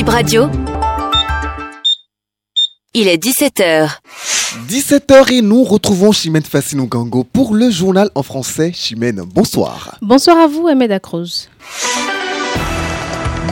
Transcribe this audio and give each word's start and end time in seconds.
Bip 0.00 0.08
Radio. 0.08 0.48
Il 2.94 3.06
est 3.06 3.22
17h. 3.22 3.98
17h 4.66 5.30
et 5.30 5.42
nous 5.42 5.62
retrouvons 5.62 6.10
Chimène 6.10 6.42
Fassino 6.42 6.86
Gango 6.86 7.22
pour 7.22 7.54
le 7.54 7.68
journal 7.68 8.08
en 8.14 8.22
français. 8.22 8.72
Chimène, 8.74 9.20
bonsoir. 9.26 9.98
Bonsoir 10.00 10.38
à 10.38 10.46
vous, 10.46 10.68
Ahmed 10.68 10.90
Akrouz. 10.90 11.50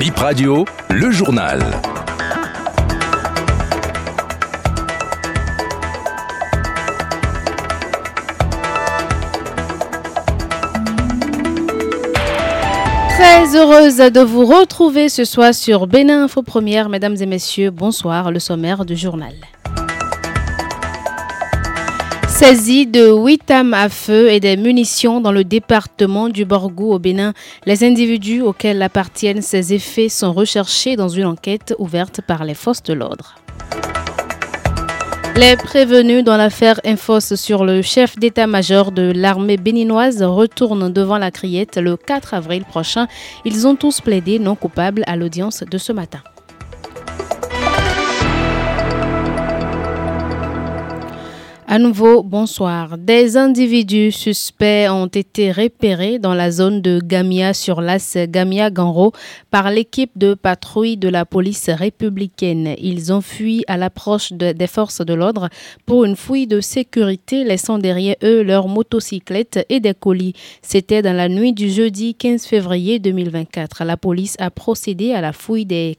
Bip 0.01 0.17
Radio, 0.17 0.65
le 0.89 1.11
journal. 1.11 1.61
Très 13.19 13.57
heureuse 13.57 13.97
de 13.97 14.21
vous 14.21 14.47
retrouver 14.47 15.09
ce 15.09 15.25
soir 15.25 15.53
sur 15.53 15.89
Bénin 15.89 16.23
Info 16.23 16.41
Première. 16.41 16.89
Mesdames 16.89 17.17
et 17.21 17.27
messieurs, 17.27 17.73
bonsoir. 17.73 18.31
Le 18.31 18.39
sommaire 18.39 18.85
du 18.85 18.95
journal. 18.95 19.35
Saisie 22.29 22.87
de 22.87 23.11
8 23.11 23.51
âmes 23.51 23.75
à 23.75 23.89
feu 23.89 24.31
et 24.31 24.39
des 24.39 24.57
munitions 24.57 25.21
dans 25.21 25.33
le 25.33 25.43
département 25.43 26.29
du 26.29 26.45
Borgou 26.45 26.93
au 26.93 27.01
Bénin, 27.01 27.33
les 27.67 27.83
individus 27.83 28.41
auxquels 28.41 28.81
appartiennent 28.83 29.43
ces 29.43 29.75
effets 29.75 30.09
sont 30.09 30.33
recherchés 30.33 30.95
dans 30.95 31.09
une 31.09 31.27
enquête 31.27 31.75
ouverte 31.81 32.21
par 32.21 32.45
les 32.45 32.55
forces 32.55 32.85
de 32.85 32.93
l'ordre. 32.93 33.35
Les 35.39 35.57
prévenus 35.57 36.25
dans 36.25 36.37
l'affaire 36.37 36.81
Infos 36.85 37.37
sur 37.37 37.65
le 37.65 37.81
chef 37.81 38.19
d'état-major 38.19 38.91
de 38.91 39.13
l'armée 39.15 39.57
béninoise 39.57 40.21
retournent 40.21 40.93
devant 40.93 41.17
la 41.17 41.31
criette 41.31 41.77
le 41.77 41.97
4 41.97 42.35
avril 42.35 42.65
prochain. 42.65 43.07
Ils 43.45 43.65
ont 43.69 43.77
tous 43.77 44.01
plaidé 44.01 44.41
non 44.41 44.57
coupables 44.57 45.05
à 45.07 45.15
l'audience 45.15 45.63
de 45.63 45.79
ce 45.79 45.93
matin. 45.93 46.19
À 51.71 51.79
nouveau, 51.79 52.23
bonsoir. 52.23 52.97
Des 52.97 53.37
individus 53.37 54.11
suspects 54.11 54.89
ont 54.89 55.05
été 55.05 55.53
repérés 55.53 56.19
dans 56.19 56.33
la 56.33 56.51
zone 56.51 56.81
de 56.81 56.99
Gamia 56.99 57.53
sur 57.53 57.83
l'as 57.83 58.17
Gamia-Ganro 58.17 59.13
par 59.51 59.71
l'équipe 59.71 60.17
de 60.17 60.33
patrouille 60.33 60.97
de 60.97 61.11
la 61.11 61.27
police 61.27 61.69
républicaine. 61.69 62.75
Ils 62.79 63.13
ont 63.13 63.21
fui 63.21 63.65
à 63.67 63.77
l'approche 63.77 64.33
des 64.33 64.67
forces 64.67 65.05
de 65.05 65.13
l'ordre 65.13 65.51
pour 65.85 66.07
une 66.07 66.17
fouille 66.17 66.47
de 66.47 66.63
sécurité, 66.63 67.45
laissant 67.45 67.77
derrière 67.77 68.17
eux 68.25 68.43
leurs 68.43 68.67
motocyclettes 68.67 69.67
et 69.69 69.81
des 69.81 69.93
colis. 69.93 70.33
C'était 70.63 71.03
dans 71.03 71.15
la 71.15 71.29
nuit 71.29 71.53
du 71.53 71.69
jeudi 71.69 72.15
15 72.15 72.47
février 72.47 72.99
2024. 72.99 73.85
La 73.85 73.99
police 73.99 74.37
a 74.39 74.51
procédé 74.51 75.13
à 75.13 75.21
la 75.21 75.35
fouille 75.35 75.67
des 75.67 75.99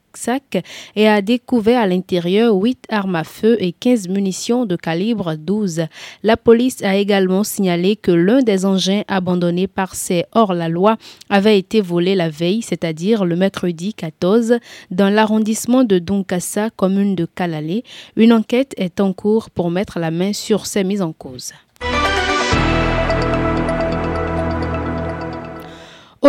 et 0.96 1.08
a 1.08 1.22
découvert 1.22 1.82
à 1.82 1.88
l'intérieur 1.88 2.56
8 2.56 2.86
armes 2.90 3.16
à 3.16 3.24
feu 3.24 3.58
et 3.60 3.72
15 3.72 4.10
munitions 4.10 4.66
de 4.66 4.76
calibre 4.76 5.36
12. 5.36 5.84
La 6.24 6.38
police 6.38 6.84
a 6.84 6.96
également 6.96 7.44
signalé 7.44 7.96
que 7.96 8.12
l'un 8.12 8.42
des 8.42 8.66
engins 8.66 9.04
abandonnés 9.08 9.68
par 9.68 9.96
ces 9.96 10.26
hors-la-loi 10.34 10.98
avait 11.30 11.58
été 11.58 11.82
volé 11.82 12.16
la 12.16 12.30
veille, 12.30 12.62
c'est-à-dire 12.62 13.26
le 13.26 13.36
mercredi 13.36 13.94
14, 13.94 14.60
dans 14.92 15.10
l'arrondissement 15.10 15.84
de 15.84 16.00
Donkassa, 16.00 16.70
commune 16.70 17.16
de 17.16 17.26
Kalalé. 17.26 17.84
Une 18.16 18.34
enquête 18.34 18.74
est 18.78 19.00
en 19.00 19.14
cours 19.14 19.50
pour 19.50 19.72
mettre 19.72 20.00
la 20.00 20.12
main 20.12 20.34
sur 20.34 20.66
ces 20.66 20.84
mises 20.84 21.02
en 21.02 21.14
cause. 21.14 21.54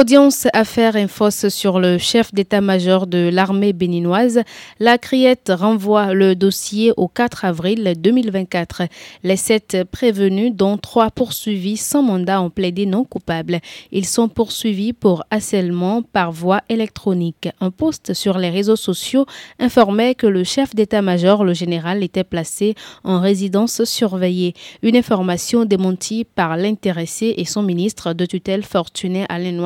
Audience 0.01 0.47
affaire 0.55 0.97
infos 0.97 1.51
sur 1.51 1.79
le 1.79 1.98
chef 1.98 2.33
d'état-major 2.33 3.06
de 3.06 3.29
l'armée 3.31 3.75
béninoise. 3.75 4.41
La 4.79 4.97
criette 4.97 5.53
renvoie 5.55 6.15
le 6.15 6.34
dossier 6.34 6.95
au 6.97 7.06
4 7.06 7.45
avril 7.45 7.93
2024. 7.98 8.84
Les 9.25 9.37
sept 9.37 9.84
prévenus, 9.93 10.55
dont 10.55 10.78
trois 10.78 11.11
poursuivis 11.11 11.77
sans 11.77 12.03
mandat, 12.03 12.41
ont 12.41 12.49
plaidé 12.49 12.87
non 12.87 13.05
coupables. 13.05 13.61
Ils 13.93 14.06
sont 14.06 14.31
poursuivis 14.31 14.94
pour 14.94 15.22
harcèlement 15.31 16.00
par 16.00 16.32
voie 16.32 16.62
électronique. 16.71 17.50
Un 17.61 17.71
post 17.71 18.15
sur 18.15 18.38
les 18.38 18.49
réseaux 18.49 18.77
sociaux 18.77 19.27
informait 19.59 20.15
que 20.15 20.27
le 20.27 20.44
chef 20.44 20.75
d'état-major, 20.75 21.44
le 21.44 21.53
général, 21.53 22.03
était 22.03 22.25
placé 22.25 22.75
en 23.05 23.21
résidence 23.21 23.84
surveillée. 23.84 24.55
Une 24.81 24.97
information 24.97 25.67
démentie 25.67 26.25
par 26.25 26.56
l'intéressé 26.56 27.34
et 27.37 27.44
son 27.44 27.62
ministre 27.62 28.15
de 28.15 28.25
tutelle 28.25 28.65
Fortuné 28.65 29.27
Alain 29.28 29.59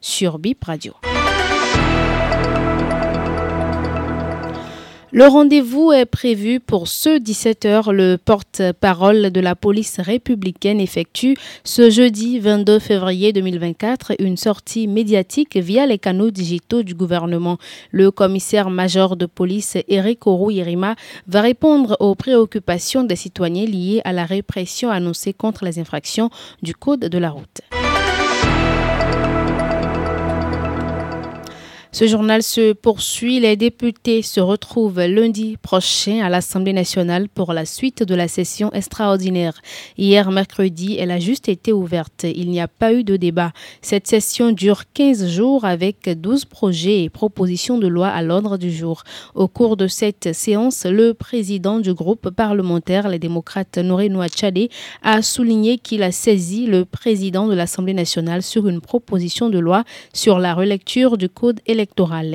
Sur 0.00 0.38
BIP 0.38 0.64
Radio. 0.64 0.94
Le 5.14 5.26
rendez-vous 5.26 5.92
est 5.92 6.06
prévu 6.06 6.58
pour 6.58 6.88
ce 6.88 7.18
17h. 7.18 7.92
Le 7.92 8.16
porte-parole 8.16 9.30
de 9.30 9.40
la 9.40 9.54
police 9.54 10.00
républicaine 10.00 10.80
effectue 10.80 11.36
ce 11.64 11.90
jeudi 11.90 12.38
22 12.38 12.78
février 12.78 13.34
2024 13.34 14.12
une 14.20 14.38
sortie 14.38 14.88
médiatique 14.88 15.58
via 15.58 15.84
les 15.84 15.98
canaux 15.98 16.30
digitaux 16.30 16.82
du 16.82 16.94
gouvernement. 16.94 17.58
Le 17.90 18.10
commissaire 18.10 18.70
major 18.70 19.16
de 19.18 19.26
police 19.26 19.76
Eric 19.86 20.26
Orou 20.26 20.50
Irima 20.50 20.96
va 21.26 21.42
répondre 21.42 21.94
aux 22.00 22.14
préoccupations 22.14 23.04
des 23.04 23.16
citoyens 23.16 23.66
liées 23.66 24.00
à 24.06 24.14
la 24.14 24.24
répression 24.24 24.88
annoncée 24.88 25.34
contre 25.34 25.66
les 25.66 25.78
infractions 25.78 26.30
du 26.62 26.74
Code 26.74 27.00
de 27.00 27.18
la 27.18 27.28
route. 27.28 27.60
Ce 32.02 32.08
journal 32.08 32.42
se 32.42 32.72
poursuit. 32.72 33.38
Les 33.38 33.54
députés 33.54 34.22
se 34.22 34.40
retrouvent 34.40 35.00
lundi 35.02 35.56
prochain 35.56 36.18
à 36.24 36.28
l'Assemblée 36.28 36.72
nationale 36.72 37.28
pour 37.28 37.52
la 37.52 37.64
suite 37.64 38.02
de 38.02 38.16
la 38.16 38.26
session 38.26 38.72
extraordinaire. 38.72 39.62
Hier, 39.96 40.28
mercredi, 40.32 40.96
elle 40.98 41.12
a 41.12 41.20
juste 41.20 41.48
été 41.48 41.72
ouverte. 41.72 42.24
Il 42.24 42.50
n'y 42.50 42.60
a 42.60 42.66
pas 42.66 42.92
eu 42.92 43.04
de 43.04 43.16
débat. 43.16 43.52
Cette 43.82 44.08
session 44.08 44.50
dure 44.50 44.82
15 44.92 45.28
jours 45.28 45.64
avec 45.64 46.08
12 46.08 46.46
projets 46.46 47.04
et 47.04 47.08
propositions 47.08 47.78
de 47.78 47.86
loi 47.86 48.08
à 48.08 48.20
l'ordre 48.20 48.56
du 48.56 48.72
jour. 48.72 49.04
Au 49.36 49.46
cours 49.46 49.76
de 49.76 49.86
cette 49.86 50.32
séance, 50.32 50.84
le 50.84 51.14
président 51.14 51.78
du 51.78 51.94
groupe 51.94 52.30
parlementaire, 52.30 53.06
les 53.06 53.20
démocrates 53.20 53.78
Noré 53.78 54.10
Chadé, 54.34 54.70
a 55.04 55.22
souligné 55.22 55.78
qu'il 55.78 56.02
a 56.02 56.10
saisi 56.10 56.66
le 56.66 56.84
président 56.84 57.46
de 57.46 57.54
l'Assemblée 57.54 57.94
nationale 57.94 58.42
sur 58.42 58.66
une 58.66 58.80
proposition 58.80 59.50
de 59.50 59.60
loi 59.60 59.84
sur 60.12 60.40
la 60.40 60.52
relecture 60.52 61.16
du 61.16 61.28
code 61.28 61.60
électoral 61.64 61.91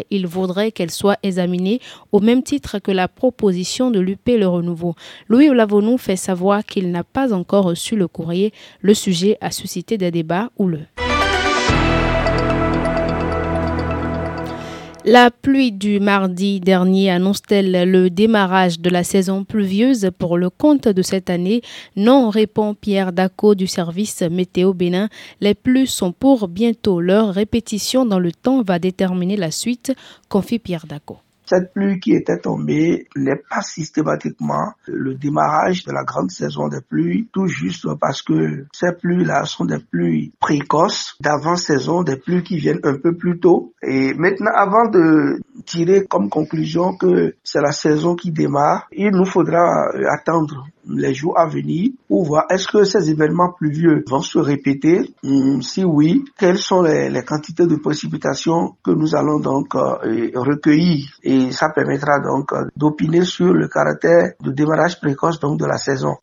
il 0.09 0.27
vaudrait 0.27 0.71
qu'elle 0.71 0.91
soit 0.91 1.17
examinée 1.23 1.79
au 2.11 2.19
même 2.19 2.43
titre 2.43 2.79
que 2.79 2.91
la 2.91 3.07
proposition 3.07 3.91
de 3.91 3.99
l'UP 3.99 4.27
Le 4.27 4.47
Renouveau. 4.47 4.95
Louis 5.27 5.49
Olavonou 5.49 5.97
fait 5.97 6.15
savoir 6.15 6.65
qu'il 6.65 6.91
n'a 6.91 7.03
pas 7.03 7.33
encore 7.33 7.65
reçu 7.65 7.95
le 7.95 8.07
courrier. 8.07 8.53
Le 8.81 8.93
sujet 8.93 9.37
a 9.41 9.51
suscité 9.51 9.97
des 9.97 10.11
débats 10.11 10.49
houleux. 10.57 10.85
La 15.09 15.31
pluie 15.31 15.71
du 15.71 16.01
mardi 16.01 16.59
dernier 16.59 17.09
annonce-t-elle 17.11 17.89
le 17.89 18.09
démarrage 18.09 18.81
de 18.81 18.89
la 18.89 19.05
saison 19.05 19.45
pluvieuse 19.45 20.11
pour 20.19 20.37
le 20.37 20.49
compte 20.49 20.89
de 20.89 21.01
cette 21.01 21.29
année? 21.29 21.61
Non, 21.95 22.29
répond 22.29 22.73
Pierre 22.73 23.13
Daco 23.13 23.55
du 23.55 23.67
service 23.67 24.21
Météo 24.21 24.73
Bénin. 24.73 25.07
Les 25.39 25.53
pluies 25.55 25.87
sont 25.87 26.11
pour 26.11 26.49
bientôt. 26.49 26.99
Leur 26.99 27.33
répétition 27.33 28.05
dans 28.05 28.19
le 28.19 28.33
temps 28.33 28.63
va 28.63 28.79
déterminer 28.79 29.37
la 29.37 29.49
suite, 29.49 29.93
confie 30.27 30.59
Pierre 30.59 30.87
Daco. 30.87 31.19
Cette 31.49 31.73
pluie 31.73 31.99
qui 31.99 32.13
était 32.13 32.39
tombée 32.39 33.07
n'est 33.15 33.41
pas 33.49 33.61
systématiquement 33.61 34.73
le 34.85 35.15
démarrage 35.15 35.85
de 35.85 35.93
la 35.93 36.03
grande 36.03 36.29
saison 36.29 36.67
des 36.67 36.81
pluies, 36.81 37.29
tout 37.31 37.47
juste 37.47 37.87
parce 38.01 38.21
que 38.21 38.65
ces 38.73 38.91
pluies-là 38.91 39.45
sont 39.45 39.63
des 39.65 39.79
pluies 39.79 40.33
précoces, 40.41 41.15
d'avant-saison, 41.21 42.03
des 42.03 42.17
pluies 42.17 42.43
qui 42.43 42.57
viennent 42.57 42.81
un 42.83 42.97
peu 42.97 43.15
plus 43.15 43.39
tôt. 43.39 43.73
Et 43.81 44.13
maintenant, 44.13 44.51
avant 44.53 44.89
de 44.89 45.39
tirer 45.65 46.05
comme 46.05 46.29
conclusion 46.29 46.97
que 46.97 47.35
c'est 47.43 47.61
la 47.61 47.71
saison 47.71 48.15
qui 48.15 48.31
démarre, 48.31 48.87
il 48.91 49.11
nous 49.11 49.25
faudra 49.25 49.89
attendre 50.09 50.67
les 50.89 51.13
jours 51.13 51.37
à 51.37 51.47
venir 51.47 51.91
pour 52.07 52.25
voir 52.25 52.45
est-ce 52.49 52.67
que 52.67 52.83
ces 52.83 53.09
événements 53.09 53.51
pluvieux 53.51 54.03
vont 54.07 54.21
se 54.21 54.39
répéter 54.39 55.13
hum, 55.23 55.61
Si 55.61 55.83
oui, 55.83 56.23
quelles 56.37 56.57
sont 56.57 56.81
les, 56.81 57.23
quantités 57.25 57.67
de 57.67 57.75
précipitations 57.75 58.75
que 58.83 58.91
nous 58.91 59.15
allons 59.15 59.39
donc 59.39 59.75
euh, 59.75 60.31
recueillir 60.35 61.07
et 61.23 61.51
ça 61.51 61.69
permettra 61.69 62.19
donc 62.19 62.53
euh, 62.53 62.65
d'opiner 62.75 63.23
sur 63.23 63.53
le 63.53 63.67
caractère 63.67 64.33
de 64.41 64.51
démarrage 64.51 64.99
précoce 64.99 65.39
donc 65.39 65.59
de 65.59 65.65
la 65.65 65.77
saison. 65.77 66.15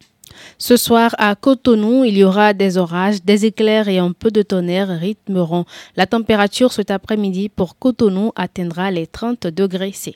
Ce 0.58 0.76
soir, 0.76 1.14
à 1.18 1.34
Cotonou, 1.34 2.04
il 2.04 2.16
y 2.16 2.24
aura 2.24 2.54
des 2.54 2.78
orages, 2.78 3.22
des 3.24 3.46
éclairs 3.46 3.88
et 3.88 3.98
un 3.98 4.12
peu 4.12 4.30
de 4.30 4.42
tonnerre 4.42 4.88
rythmeront. 4.88 5.64
La 5.96 6.06
température 6.06 6.72
cet 6.72 6.90
après-midi 6.90 7.48
pour 7.48 7.78
Cotonou 7.78 8.32
atteindra 8.36 8.90
les 8.90 9.06
30 9.06 9.46
degrés 9.46 9.92
C. 9.92 10.14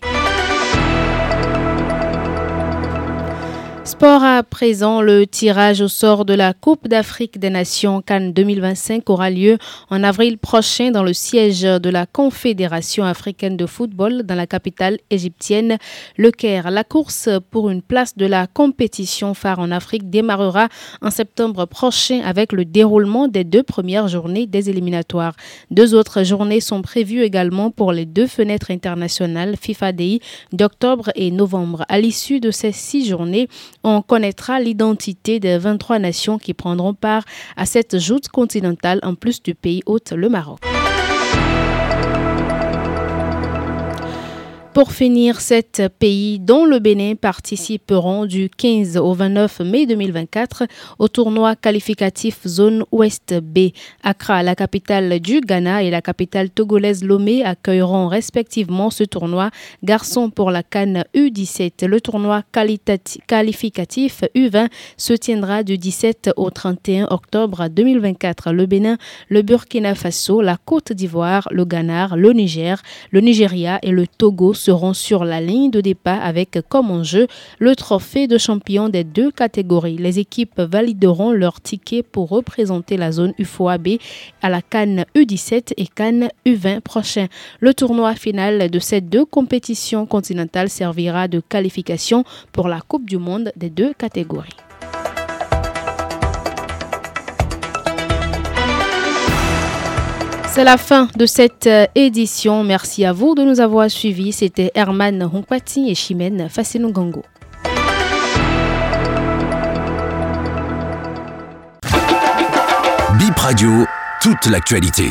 Sport 3.88 4.22
à 4.22 4.42
présent, 4.42 5.00
le 5.00 5.26
tirage 5.26 5.80
au 5.80 5.88
sort 5.88 6.26
de 6.26 6.34
la 6.34 6.52
Coupe 6.52 6.88
d'Afrique 6.88 7.38
des 7.38 7.48
Nations 7.48 8.02
Cannes 8.02 8.34
2025 8.34 9.08
aura 9.08 9.30
lieu 9.30 9.56
en 9.88 10.04
avril 10.04 10.36
prochain 10.36 10.90
dans 10.90 11.02
le 11.02 11.14
siège 11.14 11.62
de 11.62 11.88
la 11.88 12.04
Confédération 12.04 13.04
africaine 13.04 13.56
de 13.56 13.64
football 13.64 14.24
dans 14.24 14.34
la 14.34 14.46
capitale 14.46 14.98
égyptienne, 15.08 15.78
Le 16.18 16.30
Caire. 16.30 16.70
La 16.70 16.84
course 16.84 17.30
pour 17.50 17.70
une 17.70 17.80
place 17.80 18.14
de 18.14 18.26
la 18.26 18.46
compétition 18.46 19.32
phare 19.32 19.58
en 19.58 19.70
Afrique 19.70 20.10
démarrera 20.10 20.68
en 21.00 21.10
septembre 21.10 21.64
prochain 21.64 22.20
avec 22.22 22.52
le 22.52 22.66
déroulement 22.66 23.26
des 23.26 23.44
deux 23.44 23.62
premières 23.62 24.08
journées 24.08 24.46
des 24.46 24.68
éliminatoires. 24.68 25.32
Deux 25.70 25.94
autres 25.94 26.24
journées 26.24 26.60
sont 26.60 26.82
prévues 26.82 27.22
également 27.22 27.70
pour 27.70 27.92
les 27.92 28.04
deux 28.04 28.26
fenêtres 28.26 28.70
internationales 28.70 29.56
FIFA 29.58 29.92
DI 29.92 30.20
d'octobre 30.52 31.10
et 31.14 31.30
novembre. 31.30 31.86
À 31.88 31.98
l'issue 31.98 32.38
de 32.38 32.50
ces 32.50 32.72
six 32.72 33.08
journées, 33.08 33.48
on 33.84 34.02
connaîtra 34.02 34.60
l'identité 34.60 35.40
des 35.40 35.58
23 35.58 35.98
nations 35.98 36.38
qui 36.38 36.54
prendront 36.54 36.94
part 36.94 37.24
à 37.56 37.66
cette 37.66 37.98
joute 37.98 38.28
continentale 38.28 39.00
en 39.02 39.14
plus 39.14 39.42
du 39.42 39.54
pays 39.54 39.82
hôte, 39.86 40.12
le 40.12 40.28
Maroc. 40.28 40.60
Pour 44.78 44.92
finir, 44.92 45.40
sept 45.40 45.82
pays 45.98 46.38
dont 46.38 46.64
le 46.64 46.78
Bénin 46.78 47.16
participeront 47.16 48.26
du 48.26 48.48
15 48.48 48.96
au 48.96 49.12
29 49.12 49.58
mai 49.64 49.86
2024 49.86 50.68
au 51.00 51.08
tournoi 51.08 51.56
qualificatif 51.56 52.46
Zone 52.46 52.84
Ouest 52.92 53.34
B. 53.42 53.70
Accra, 54.04 54.44
la 54.44 54.54
capitale 54.54 55.18
du 55.18 55.40
Ghana, 55.40 55.82
et 55.82 55.90
la 55.90 56.00
capitale 56.00 56.50
togolaise 56.50 57.02
Lomé 57.02 57.42
accueilleront 57.42 58.06
respectivement 58.06 58.90
ce 58.90 59.02
tournoi 59.02 59.50
garçon 59.82 60.30
pour 60.30 60.52
la 60.52 60.62
Cannes 60.62 61.02
U17. 61.12 61.84
Le 61.84 62.00
tournoi 62.00 62.44
qualificatif 62.52 64.22
U20 64.36 64.68
se 64.96 65.12
tiendra 65.12 65.64
du 65.64 65.76
17 65.76 66.30
au 66.36 66.50
31 66.50 67.08
octobre 67.10 67.66
2024. 67.66 68.52
Le 68.52 68.66
Bénin, 68.66 68.96
le 69.28 69.42
Burkina 69.42 69.96
Faso, 69.96 70.40
la 70.40 70.56
Côte 70.56 70.92
d'Ivoire, 70.92 71.48
le 71.50 71.64
Ghana, 71.64 72.10
le 72.14 72.32
Niger, 72.32 72.80
le 73.10 73.20
Nigeria 73.20 73.80
et 73.82 73.90
le 73.90 74.06
Togo 74.06 74.54
seront 74.68 74.92
sur 74.92 75.24
la 75.24 75.40
ligne 75.40 75.70
de 75.70 75.80
départ 75.80 76.22
avec 76.22 76.58
comme 76.68 76.90
enjeu 76.90 77.26
le 77.58 77.74
trophée 77.74 78.26
de 78.26 78.36
champion 78.36 78.90
des 78.90 79.02
deux 79.02 79.30
catégories. 79.30 79.96
Les 79.96 80.18
équipes 80.18 80.60
valideront 80.60 81.32
leur 81.32 81.62
ticket 81.62 82.02
pour 82.02 82.28
représenter 82.28 82.98
la 82.98 83.10
zone 83.10 83.32
UFOAB 83.38 83.88
à 84.42 84.50
la 84.50 84.60
Cannes 84.60 85.06
U17 85.16 85.72
et 85.78 85.86
Cannes 85.86 86.28
U20 86.44 86.82
prochain. 86.82 87.28
Le 87.60 87.72
tournoi 87.72 88.14
final 88.14 88.70
de 88.70 88.78
ces 88.78 89.00
deux 89.00 89.24
compétitions 89.24 90.04
continentales 90.04 90.68
servira 90.68 91.28
de 91.28 91.40
qualification 91.40 92.24
pour 92.52 92.68
la 92.68 92.82
Coupe 92.82 93.08
du 93.08 93.16
Monde 93.16 93.50
des 93.56 93.70
deux 93.70 93.94
catégories. 93.94 94.67
C'est 100.58 100.64
la 100.64 100.76
fin 100.76 101.06
de 101.16 101.24
cette 101.24 101.68
euh, 101.68 101.86
édition. 101.94 102.64
Merci 102.64 103.04
à 103.04 103.12
vous 103.12 103.36
de 103.36 103.44
nous 103.44 103.60
avoir 103.60 103.88
suivis. 103.88 104.32
C'était 104.32 104.72
Herman 104.74 105.22
Hunkpati 105.22 105.88
et 105.88 105.94
Chimène 105.94 106.48
Fassinungango. 106.48 107.22
Bip 113.20 113.38
Radio, 113.38 113.70
toute 114.20 114.46
l'actualité. 114.46 115.04